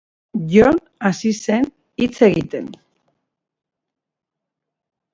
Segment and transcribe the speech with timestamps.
[0.53, 0.79] Jon
[1.09, 1.69] hasi zen
[2.05, 2.73] hitz egiten.